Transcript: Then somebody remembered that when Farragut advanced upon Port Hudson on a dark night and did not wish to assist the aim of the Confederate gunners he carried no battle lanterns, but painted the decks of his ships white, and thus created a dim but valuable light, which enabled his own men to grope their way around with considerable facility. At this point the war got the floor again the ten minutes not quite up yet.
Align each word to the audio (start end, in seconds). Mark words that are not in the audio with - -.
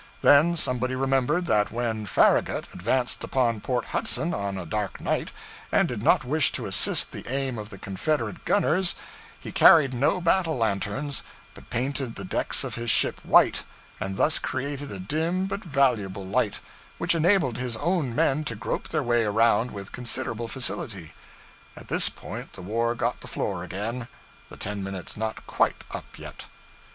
Then 0.23 0.55
somebody 0.55 0.95
remembered 0.95 1.45
that 1.45 1.71
when 1.71 2.07
Farragut 2.07 2.67
advanced 2.73 3.23
upon 3.23 3.61
Port 3.61 3.85
Hudson 3.85 4.33
on 4.33 4.57
a 4.57 4.65
dark 4.65 4.99
night 4.99 5.29
and 5.71 5.87
did 5.87 6.01
not 6.01 6.25
wish 6.25 6.51
to 6.53 6.65
assist 6.65 7.11
the 7.11 7.23
aim 7.29 7.59
of 7.59 7.69
the 7.69 7.77
Confederate 7.77 8.43
gunners 8.43 8.95
he 9.39 9.51
carried 9.51 9.93
no 9.93 10.19
battle 10.19 10.57
lanterns, 10.57 11.21
but 11.53 11.69
painted 11.69 12.15
the 12.15 12.25
decks 12.25 12.63
of 12.63 12.73
his 12.73 12.89
ships 12.89 13.23
white, 13.23 13.61
and 13.99 14.17
thus 14.17 14.39
created 14.39 14.91
a 14.91 14.97
dim 14.97 15.45
but 15.45 15.63
valuable 15.63 16.25
light, 16.25 16.61
which 16.97 17.13
enabled 17.13 17.57
his 17.59 17.77
own 17.77 18.15
men 18.15 18.43
to 18.45 18.55
grope 18.55 18.87
their 18.87 19.03
way 19.03 19.23
around 19.23 19.69
with 19.69 19.91
considerable 19.91 20.47
facility. 20.47 21.11
At 21.77 21.89
this 21.89 22.09
point 22.09 22.53
the 22.53 22.63
war 22.63 22.95
got 22.95 23.21
the 23.21 23.27
floor 23.27 23.63
again 23.63 24.07
the 24.49 24.57
ten 24.57 24.83
minutes 24.83 25.15
not 25.15 25.45
quite 25.45 25.83
up 25.93 26.17
yet. 26.17 26.45